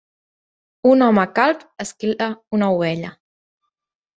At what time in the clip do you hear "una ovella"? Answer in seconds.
2.61-3.13